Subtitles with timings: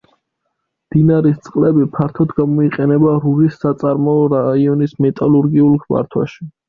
[0.93, 6.49] მდინარის წყლები ფართოდ გამოიყენება რურის საწარმოო რაიონის მეტალურგიულ მართვაში.